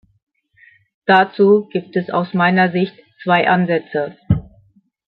[1.05, 4.17] Dazu gibt es aus meiner Sicht zwei Ansätze.